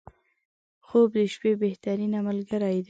•خوب 0.87 1.07
د 1.17 1.19
شپې 1.33 1.51
بهترینه 1.63 2.19
ملګری 2.27 2.71
دی. 2.75 2.79